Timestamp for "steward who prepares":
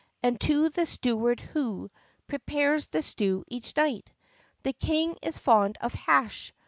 0.87-2.87